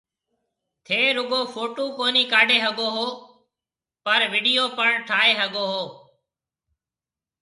[0.85, 2.89] ٿيَ رُگو ڦوٽُو ڪونِي ڪاڊَي ھگو
[4.03, 5.81] پر ويڊيو پڻ ٺائيَ ھگو ھو